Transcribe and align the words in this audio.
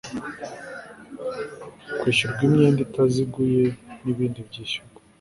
kwishyurwa 1.99 2.41
imyenda 2.47 2.79
itaziguye 2.87 3.63
n 4.03 4.05
ibindi 4.11 4.39
byishyurwa 4.49 4.99